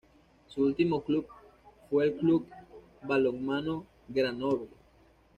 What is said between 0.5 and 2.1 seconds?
último club fue